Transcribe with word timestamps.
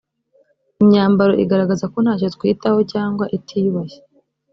imyambaro 0.81 1.33
igaragaza 1.43 1.85
ko 1.93 1.97
nta 2.03 2.13
cyo 2.19 2.27
twitaho 2.35 2.79
cyangwa 2.93 3.25
itiyubashye 3.37 3.99